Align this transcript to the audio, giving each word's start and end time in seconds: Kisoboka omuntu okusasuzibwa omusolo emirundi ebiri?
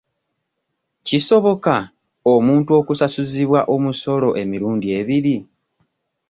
Kisoboka 1.07 1.75
omuntu 2.33 2.69
okusasuzibwa 2.79 3.59
omusolo 3.75 4.29
emirundi 4.41 4.87
ebiri? 4.99 5.37